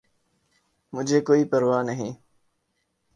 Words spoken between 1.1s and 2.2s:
کوئ پرواہ نہیں